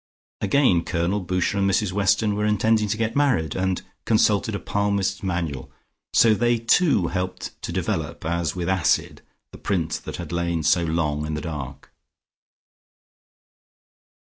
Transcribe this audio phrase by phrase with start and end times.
[0.41, 5.21] Again Colonel Boucher and Mrs Weston were intending to get married, and consulted a Palmist's
[5.21, 5.71] Manual,
[6.11, 10.83] so they too helped to develop as with acid the print that had lain so
[10.83, 11.93] long in the dark.